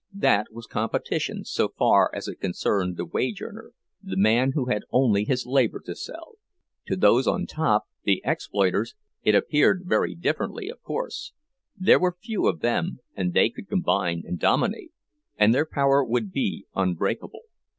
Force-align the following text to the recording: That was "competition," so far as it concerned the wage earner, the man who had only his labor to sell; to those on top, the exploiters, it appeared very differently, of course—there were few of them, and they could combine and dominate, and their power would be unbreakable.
That 0.17 0.47
was 0.51 0.65
"competition," 0.65 1.43
so 1.45 1.67
far 1.77 2.09
as 2.11 2.27
it 2.27 2.41
concerned 2.41 2.97
the 2.97 3.05
wage 3.05 3.39
earner, 3.39 3.71
the 4.01 4.17
man 4.17 4.53
who 4.55 4.65
had 4.65 4.81
only 4.89 5.25
his 5.25 5.45
labor 5.45 5.79
to 5.85 5.93
sell; 5.95 6.39
to 6.87 6.95
those 6.95 7.27
on 7.27 7.45
top, 7.45 7.83
the 8.03 8.19
exploiters, 8.25 8.95
it 9.21 9.35
appeared 9.35 9.83
very 9.85 10.15
differently, 10.15 10.69
of 10.69 10.81
course—there 10.81 11.99
were 11.99 12.17
few 12.19 12.47
of 12.47 12.61
them, 12.61 12.97
and 13.15 13.31
they 13.33 13.51
could 13.51 13.69
combine 13.69 14.23
and 14.25 14.39
dominate, 14.39 14.91
and 15.37 15.53
their 15.53 15.67
power 15.67 16.03
would 16.03 16.31
be 16.31 16.65
unbreakable. 16.75 17.41